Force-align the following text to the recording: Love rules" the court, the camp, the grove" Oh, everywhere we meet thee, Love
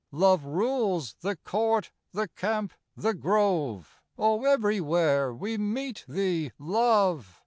Love 0.11 0.43
rules" 0.43 1.13
the 1.21 1.35
court, 1.35 1.91
the 2.11 2.27
camp, 2.29 2.73
the 2.97 3.13
grove" 3.13 4.01
Oh, 4.17 4.43
everywhere 4.45 5.31
we 5.31 5.59
meet 5.59 6.05
thee, 6.07 6.51
Love 6.57 7.39